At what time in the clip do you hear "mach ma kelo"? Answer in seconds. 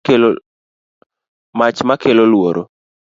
1.59-2.23